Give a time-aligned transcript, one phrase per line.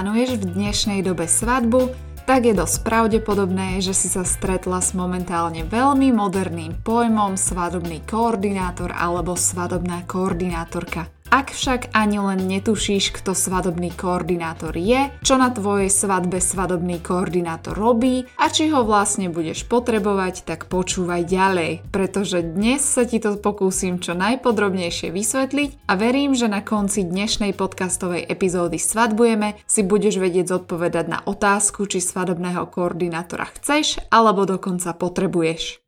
[0.00, 1.92] plánuješ v dnešnej dobe svadbu,
[2.24, 8.96] tak je dosť pravdepodobné, že si sa stretla s momentálne veľmi moderným pojmom svadobný koordinátor
[8.96, 11.19] alebo svadobná koordinátorka.
[11.30, 17.78] Ak však ani len netušíš, kto svadobný koordinátor je, čo na tvojej svadbe svadobný koordinátor
[17.78, 23.38] robí a či ho vlastne budeš potrebovať, tak počúvaj ďalej, pretože dnes sa ti to
[23.38, 30.18] pokúsim čo najpodrobnejšie vysvetliť a verím, že na konci dnešnej podcastovej epizódy Svadbujeme si budeš
[30.18, 35.79] vedieť zodpovedať na otázku, či svadobného koordinátora chceš alebo dokonca potrebuješ.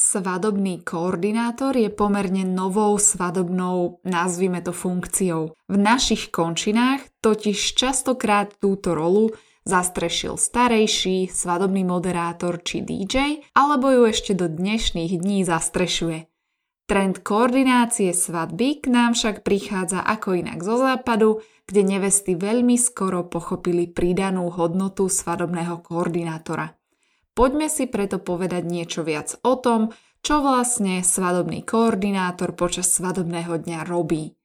[0.00, 5.52] Svadobný koordinátor je pomerne novou svadobnou, nazvime to funkciou.
[5.68, 9.28] V našich končinách totiž častokrát túto rolu
[9.68, 16.32] zastrešil starejší svadobný moderátor či DJ, alebo ju ešte do dnešných dní zastrešuje.
[16.88, 23.28] Trend koordinácie svadby k nám však prichádza ako inak zo západu, kde nevesty veľmi skoro
[23.28, 26.79] pochopili pridanú hodnotu svadobného koordinátora.
[27.40, 33.88] Poďme si preto povedať niečo viac o tom, čo vlastne svadobný koordinátor počas svadobného dňa
[33.88, 34.36] robí.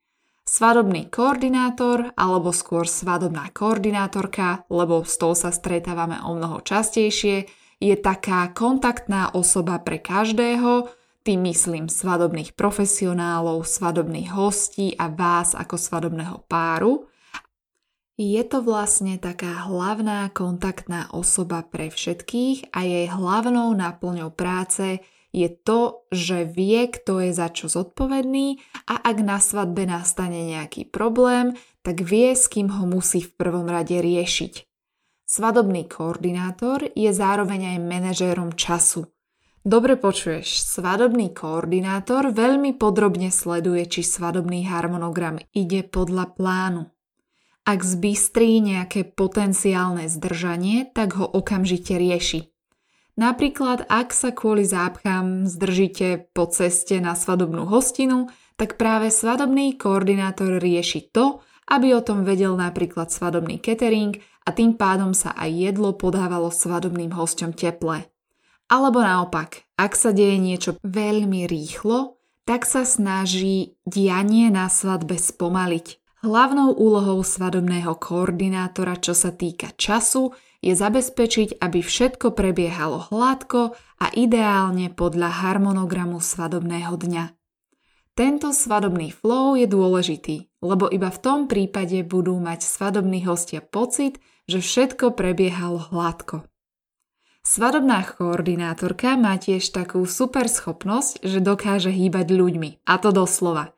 [0.47, 7.51] Svadobný koordinátor, alebo skôr svadobná koordinátorka, lebo s tou sa stretávame o mnoho častejšie,
[7.83, 10.87] je taká kontaktná osoba pre každého,
[11.27, 17.11] tým myslím svadobných profesionálov, svadobných hostí a vás ako svadobného páru,
[18.15, 25.03] je to vlastne taká hlavná kontaktná osoba pre všetkých a jej hlavnou náplňou práce
[25.35, 30.87] je to, že vie, kto je za čo zodpovedný a ak na svadbe nastane nejaký
[30.87, 34.63] problém, tak vie, s kým ho musí v prvom rade riešiť.
[35.27, 39.11] Svadobný koordinátor je zároveň aj manažérom času.
[39.65, 46.94] Dobre počuješ, svadobný koordinátor veľmi podrobne sleduje, či svadobný harmonogram ide podľa plánu.
[47.65, 52.53] Ak zbystrí nejaké potenciálne zdržanie, tak ho okamžite rieši.
[53.17, 60.61] Napríklad, ak sa kvôli zápchám zdržíte po ceste na svadobnú hostinu, tak práve svadobný koordinátor
[60.61, 64.13] rieši to, aby o tom vedel napríklad svadobný catering
[64.45, 68.05] a tým pádom sa aj jedlo podávalo svadobným hosťom teple.
[68.69, 76.04] Alebo naopak, ak sa deje niečo veľmi rýchlo, tak sa snaží dianie na svadbe spomaliť.
[76.25, 84.09] Hlavnou úlohou svadobného koordinátora, čo sa týka času, je zabezpečiť, aby všetko prebiehalo hladko a
[84.09, 87.25] ideálne podľa harmonogramu svadobného dňa.
[88.17, 94.17] Tento svadobný flow je dôležitý, lebo iba v tom prípade budú mať svadobní hostia pocit,
[94.49, 96.41] že všetko prebiehalo hladko.
[97.45, 103.74] Svadobná koordinátorka má tiež takú super schopnosť, že dokáže hýbať ľuďmi, a to doslova.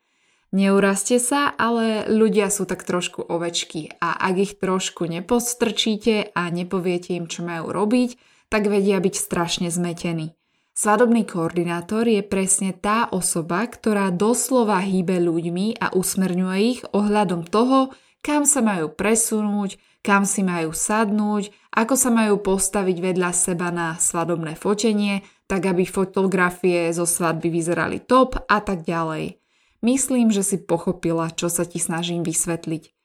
[0.58, 7.14] Neuraste sa, ale ľudia sú tak trošku ovečky a ak ich trošku nepostrčíte a nepoviete
[7.14, 8.18] im, čo majú robiť,
[8.50, 10.34] tak vedia byť strašne zmetení.
[10.74, 17.94] Svadobný koordinátor je presne tá osoba, ktorá doslova hýbe ľuďmi a usmerňuje ich ohľadom toho,
[18.26, 23.94] kam sa majú presunúť, kam si majú sadnúť, ako sa majú postaviť vedľa seba na
[23.94, 29.47] svadobné fotenie, tak aby fotografie zo svadby vyzerali top a tak ďalej.
[29.86, 32.98] Myslím, že si pochopila, čo sa ti snažím vysvetliť.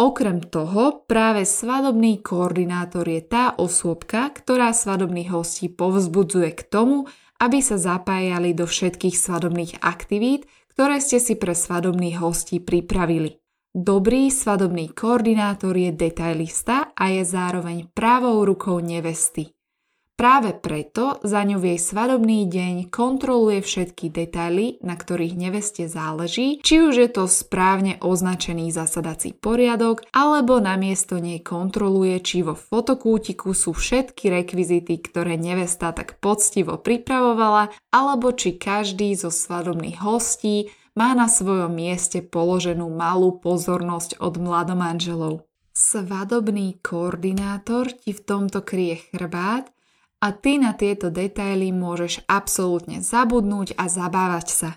[0.00, 7.06] Okrem toho, práve svadobný koordinátor je tá osôbka, ktorá svadobných hostí povzbudzuje k tomu,
[7.38, 13.36] aby sa zapájali do všetkých svadobných aktivít, ktoré ste si pre svadobných hostí pripravili.
[13.72, 19.52] Dobrý svadobný koordinátor je detailista a je zároveň pravou rukou nevesty.
[20.22, 26.62] Práve preto za ňu v jej svadobný deň kontroluje všetky detaily, na ktorých neveste záleží,
[26.62, 33.50] či už je to správne označený zasadací poriadok, alebo namiesto nej kontroluje, či vo fotokútiku
[33.50, 41.18] sú všetky rekvizity, ktoré nevesta tak poctivo pripravovala, alebo či každý zo svadobných hostí má
[41.18, 45.42] na svojom mieste položenú malú pozornosť od mladomanželov.
[45.74, 49.66] Svadobný koordinátor ti v tomto kryje chrbát
[50.22, 54.70] a ty na tieto detaily môžeš absolútne zabudnúť a zabávať sa.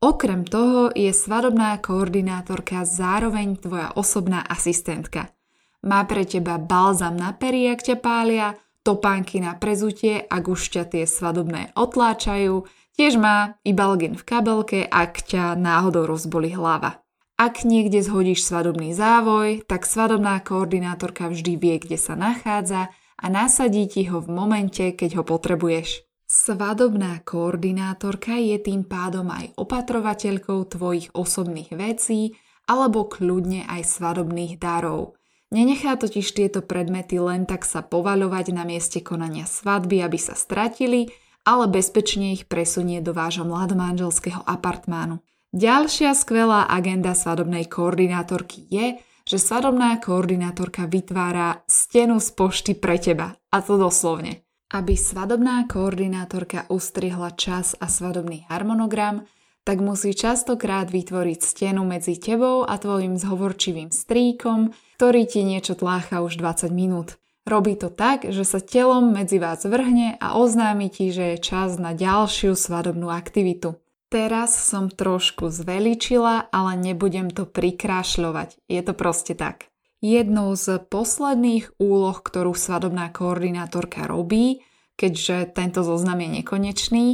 [0.00, 5.34] Okrem toho je svadobná koordinátorka zároveň tvoja osobná asistentka.
[5.82, 10.84] Má pre teba balzam na pery, ak ťa pália, topánky na prezutie, ak už ťa
[10.88, 12.64] tie svadobné otláčajú,
[12.96, 17.04] tiež má i balgin v kabelke, ak ťa náhodou rozboli hlava.
[17.40, 23.84] Ak niekde zhodíš svadobný závoj, tak svadobná koordinátorka vždy vie, kde sa nachádza a nasadí
[23.86, 26.08] ti ho v momente, keď ho potrebuješ.
[26.30, 32.38] Svadobná koordinátorka je tým pádom aj opatrovateľkou tvojich osobných vecí
[32.70, 35.18] alebo kľudne aj svadobných darov.
[35.50, 41.10] Nenechá totiž tieto predmety len tak sa povaľovať na mieste konania svadby, aby sa stratili,
[41.42, 45.18] ale bezpečne ich presunie do vášho mladomanželského apartmánu.
[45.50, 53.38] Ďalšia skvelá agenda svadobnej koordinátorky je, že svadobná koordinátorka vytvára stenu z pošty pre teba.
[53.54, 54.42] A to doslovne.
[54.74, 59.22] Aby svadobná koordinátorka ustrihla čas a svadobný harmonogram,
[59.62, 66.26] tak musí častokrát vytvoriť stenu medzi tebou a tvojim zhovorčivým strýkom, ktorý ti niečo tlácha
[66.26, 67.14] už 20 minút.
[67.46, 71.78] Robí to tak, že sa telom medzi vás vrhne a oznámi ti, že je čas
[71.78, 73.78] na ďalšiu svadobnú aktivitu.
[74.10, 78.58] Teraz som trošku zveličila, ale nebudem to prikrášľovať.
[78.66, 79.70] Je to proste tak.
[80.02, 84.66] Jednou z posledných úloh, ktorú svadobná koordinátorka robí,
[84.98, 87.06] keďže tento zoznam je nekonečný,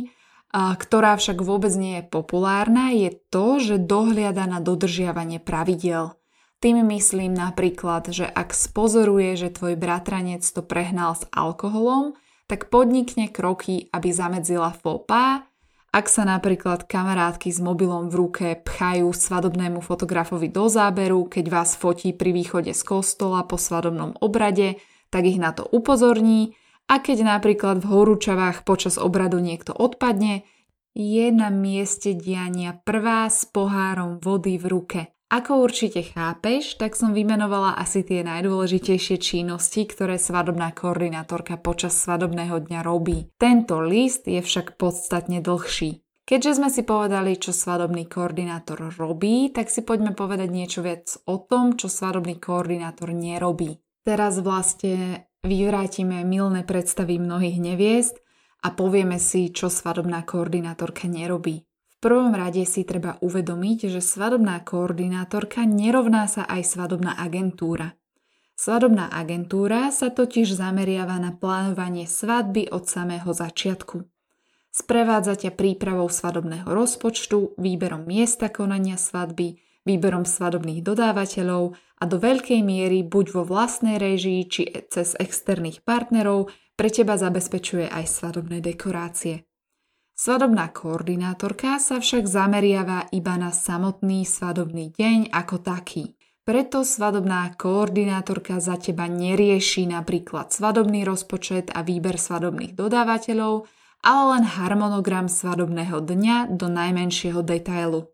[0.56, 6.16] ktorá však vôbec nie je populárna, je to, že dohliada na dodržiavanie pravidel.
[6.64, 12.16] Tým myslím napríklad, že ak spozoruje, že tvoj bratranec to prehnal s alkoholom,
[12.48, 15.04] tak podnikne kroky, aby zamedzila faux
[15.96, 21.72] ak sa napríklad kamarátky s mobilom v ruke pchajú svadobnému fotografovi do záberu, keď vás
[21.72, 24.76] fotí pri východe z kostola po svadobnom obrade,
[25.08, 26.52] tak ich na to upozorní
[26.92, 30.44] a keď napríklad v horúčavách počas obradu niekto odpadne,
[30.92, 35.00] je na mieste diania prvá s pohárom vody v ruke.
[35.26, 42.62] Ako určite chápeš, tak som vymenovala asi tie najdôležitejšie činnosti, ktoré svadobná koordinátorka počas svadobného
[42.62, 43.34] dňa robí.
[43.34, 45.98] Tento list je však podstatne dlhší.
[46.22, 51.42] Keďže sme si povedali, čo svadobný koordinátor robí, tak si poďme povedať niečo viac o
[51.42, 53.82] tom, čo svadobný koordinátor nerobí.
[54.06, 58.22] Teraz vlastne vyvrátime milné predstavy mnohých neviest
[58.62, 61.66] a povieme si, čo svadobná koordinátorka nerobí
[62.00, 67.96] prvom rade si treba uvedomiť, že svadobná koordinátorka nerovná sa aj svadobná agentúra.
[68.56, 74.08] Svadobná agentúra sa totiž zameriava na plánovanie svadby od samého začiatku.
[74.72, 79.56] Sprevádza ťa prípravou svadobného rozpočtu, výberom miesta konania svadby,
[79.88, 86.52] výberom svadobných dodávateľov a do veľkej miery buď vo vlastnej režii či cez externých partnerov
[86.76, 89.48] pre teba zabezpečuje aj svadobné dekorácie.
[90.16, 96.16] Svadobná koordinátorka sa však zameriava iba na samotný svadobný deň ako taký.
[96.40, 103.68] Preto svadobná koordinátorka za teba nerieši napríklad svadobný rozpočet a výber svadobných dodávateľov,
[104.00, 108.08] ale len harmonogram svadobného dňa do najmenšieho detailu.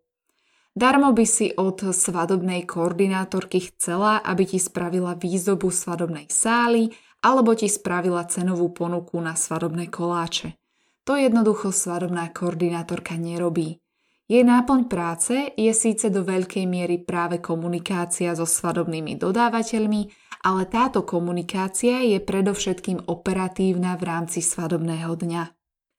[0.75, 6.91] Darmo by si od svadobnej koordinátorky chcela, aby ti spravila výzdobu svadobnej sály
[7.23, 10.59] alebo ti spravila cenovú ponuku na svadobné koláče.
[11.03, 13.83] To jednoducho svadobná koordinátorka nerobí.
[14.23, 20.01] Jej náplň práce je síce do veľkej miery práve komunikácia so svadobnými dodávateľmi,
[20.47, 25.43] ale táto komunikácia je predovšetkým operatívna v rámci svadobného dňa.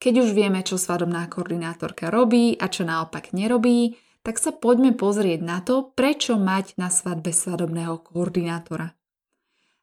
[0.01, 5.41] Keď už vieme, čo svadobná koordinátorka robí a čo naopak nerobí, tak sa poďme pozrieť
[5.45, 8.97] na to, prečo mať na svadbe svadobného koordinátora.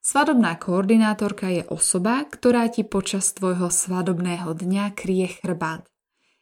[0.02, 5.86] Svadobná koordinátorka je osoba, ktorá ti počas tvojho svadobného dňa kryje chrbát.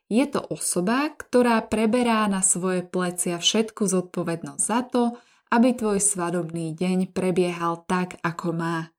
[0.07, 5.03] Je to osoba, ktorá preberá na svoje plecia všetku zodpovednosť za to,
[5.51, 8.95] aby tvoj svadobný deň prebiehal tak, ako má.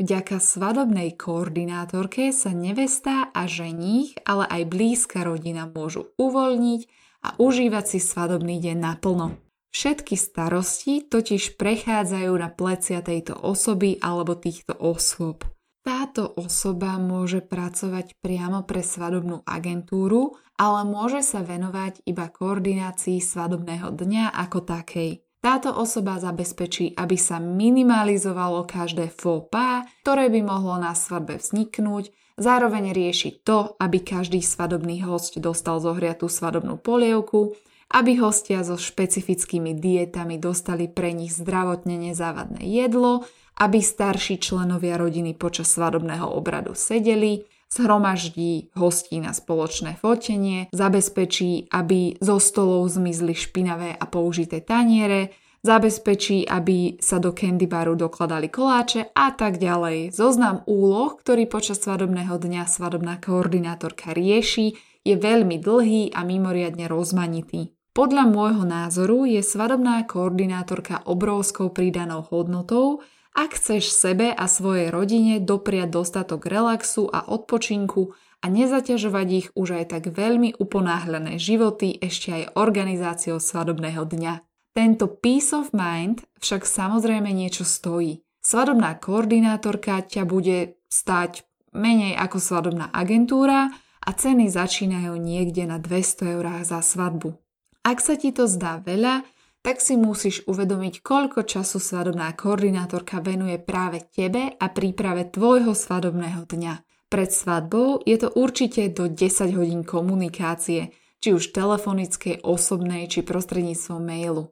[0.00, 6.80] Vďaka svadobnej koordinátorke sa nevesta a ženích, ale aj blízka rodina môžu uvoľniť
[7.22, 9.51] a užívať si svadobný deň naplno.
[9.72, 15.48] Všetky starosti totiž prechádzajú na plecia tejto osoby alebo týchto osôb.
[15.82, 23.90] Táto osoba môže pracovať priamo pre svadobnú agentúru, ale môže sa venovať iba koordinácii svadobného
[23.90, 25.24] dňa ako takej.
[25.42, 32.14] Táto osoba zabezpečí, aby sa minimalizovalo každé faux pas, ktoré by mohlo na svadbe vzniknúť,
[32.38, 37.58] zároveň rieši to, aby každý svadobný host dostal zohriatú svadobnú polievku,
[37.92, 43.28] aby hostia so špecifickými dietami dostali pre nich zdravotne nezávadné jedlo,
[43.60, 52.20] aby starší členovia rodiny počas svadobného obradu sedeli, zhromaždí hostí na spoločné fotenie, zabezpečí, aby
[52.20, 55.32] zo stolov zmizli špinavé a použité taniere,
[55.64, 60.12] zabezpečí, aby sa do candy baru dokladali koláče a tak ďalej.
[60.12, 67.74] Zoznam úloh, ktorý počas svadobného dňa svadobná koordinátorka rieši, je veľmi dlhý a mimoriadne rozmanitý.
[67.92, 73.04] Podľa môjho názoru je svadobná koordinátorka obrovskou pridanou hodnotou,
[73.36, 79.76] ak chceš sebe a svojej rodine dopriať dostatok relaxu a odpočinku a nezaťažovať ich už
[79.76, 84.40] aj tak veľmi uponáhľané životy ešte aj organizáciou svadobného dňa.
[84.72, 88.24] Tento peace of mind však samozrejme niečo stojí.
[88.40, 91.44] Svadobná koordinátorka ťa bude stať
[91.76, 93.68] menej ako svadobná agentúra
[94.00, 97.41] a ceny začínajú niekde na 200 eurách za svadbu.
[97.82, 99.26] Ak sa ti to zdá veľa,
[99.62, 106.46] tak si musíš uvedomiť, koľko času svadobná koordinátorka venuje práve tebe a príprave tvojho svadobného
[106.46, 106.74] dňa.
[107.10, 114.02] Pred svadbou je to určite do 10 hodín komunikácie, či už telefonickej, osobnej, či prostredníctvom
[114.02, 114.50] mailu.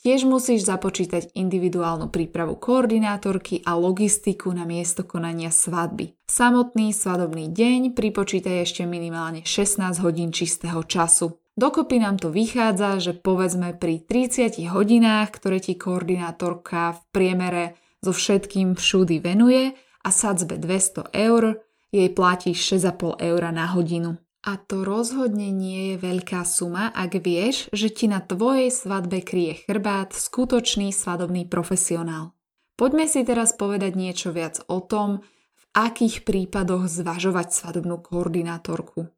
[0.00, 6.16] Tiež musíš započítať individuálnu prípravu koordinátorky a logistiku na miesto konania svadby.
[6.24, 11.36] Samotný svadobný deň pripočítaj ešte minimálne 16 hodín čistého času.
[11.60, 17.64] Dokopy nám to vychádza, že povedzme pri 30 hodinách, ktoré ti koordinátorka v priemere
[18.00, 21.60] so všetkým všudy venuje a sadzbe 200 eur,
[21.92, 24.16] jej platíš 6,5 eur na hodinu.
[24.40, 29.68] A to rozhodne nie je veľká suma, ak vieš, že ti na tvojej svadbe kryje
[29.68, 32.32] chrbát skutočný svadobný profesionál.
[32.80, 35.20] Poďme si teraz povedať niečo viac o tom,
[35.60, 39.12] v akých prípadoch zvažovať svadobnú koordinátorku.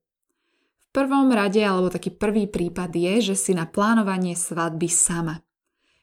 [0.93, 5.41] Prvom rade, alebo taký prvý prípad je, že si na plánovanie svadby sama.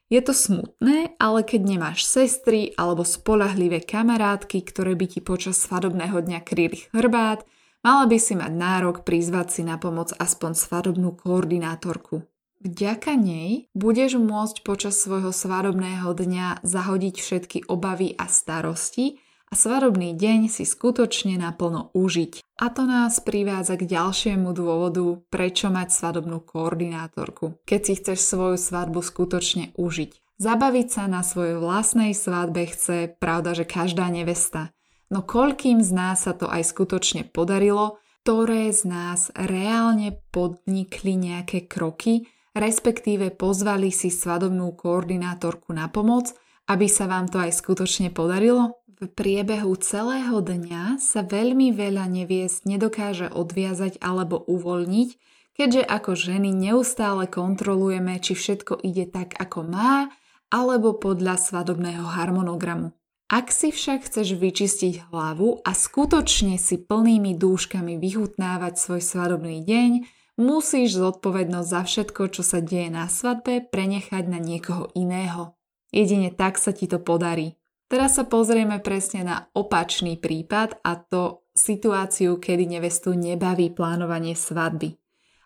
[0.09, 6.17] Je to smutné, ale keď nemáš sestry alebo spolahlivé kamarátky, ktoré by ti počas svadobného
[6.17, 7.45] dňa kryli chrbát,
[7.79, 12.27] Mala by si mať nárok prizvať si na pomoc aspoň svadobnú koordinátorku.
[12.59, 20.13] Vďaka nej budeš môcť počas svojho svadobného dňa zahodiť všetky obavy a starosti a svadobný
[20.13, 22.45] deň si skutočne naplno užiť.
[22.61, 28.57] A to nás privádza k ďalšiemu dôvodu, prečo mať svadobnú koordinátorku, keď si chceš svoju
[28.61, 30.39] svadbu skutočne užiť.
[30.39, 34.71] Zabaviť sa na svojej vlastnej svadbe chce, pravda, že každá nevesta.
[35.09, 41.65] No koľkým z nás sa to aj skutočne podarilo, ktoré z nás reálne podnikli nejaké
[41.65, 46.37] kroky, respektíve pozvali si svadobnú koordinátorku na pomoc,
[46.69, 48.78] aby sa vám to aj skutočne podarilo?
[48.99, 55.09] V priebehu celého dňa sa veľmi veľa neviesť nedokáže odviazať alebo uvoľniť,
[55.55, 60.11] keďže ako ženy neustále kontrolujeme, či všetko ide tak, ako má,
[60.51, 62.91] alebo podľa svadobného harmonogramu.
[63.31, 69.91] Ak si však chceš vyčistiť hlavu a skutočne si plnými dúškami vyhutnávať svoj svadobný deň,
[70.35, 75.55] musíš zodpovednosť za všetko, čo sa deje na svadbe, prenechať na niekoho iného.
[75.95, 77.58] Jedine tak sa ti to podarí.
[77.89, 84.93] Teraz sa pozrieme presne na opačný prípad a to situáciu, kedy nevestu nebaví plánovanie svadby.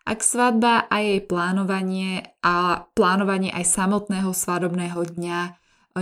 [0.04, 5.40] Ak svadba a jej plánovanie a plánovanie aj samotného svadobného dňa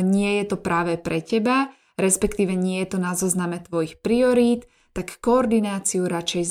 [0.01, 1.69] nie je to práve pre teba,
[2.01, 4.65] respektíve nie je to na zozname tvojich priorít,
[4.97, 6.43] tak koordináciu radšej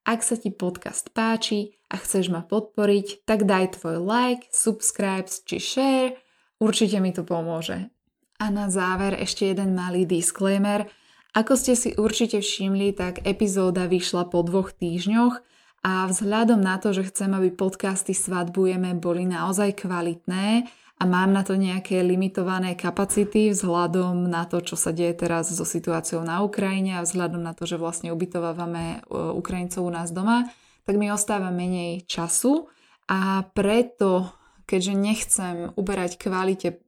[0.02, 5.62] Ak sa ti podcast páči a chceš ma podporiť, tak daj tvoj like, subscribe či
[5.62, 6.18] share,
[6.58, 7.94] určite mi to pomôže.
[8.42, 10.90] A na záver ešte jeden malý disclaimer–
[11.30, 15.38] ako ste si určite všimli, tak epizóda vyšla po dvoch týždňoch
[15.80, 20.68] a vzhľadom na to, že chcem, aby podcasty Svadbujeme boli naozaj kvalitné
[21.00, 25.64] a mám na to nejaké limitované kapacity vzhľadom na to, čo sa deje teraz so
[25.64, 30.52] situáciou na Ukrajine a vzhľadom na to, že vlastne ubytovávame e, Ukrajincov u nás doma,
[30.84, 32.68] tak mi ostáva menej času.
[33.08, 34.28] A preto,
[34.68, 36.84] keďže nechcem uberať kvalite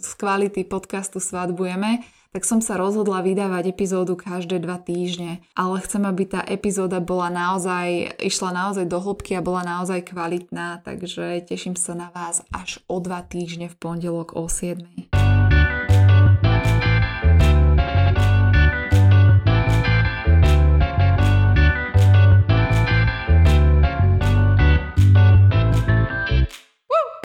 [0.00, 2.00] z kvality podcastu Svadbujeme,
[2.32, 5.44] tak som sa rozhodla vydávať epizódu každé dva týždne.
[5.52, 10.80] Ale chcem, aby tá epizóda bola naozaj, išla naozaj do hĺbky a bola naozaj kvalitná,
[10.80, 14.80] takže teším sa na vás až o dva týždne v pondelok o 7.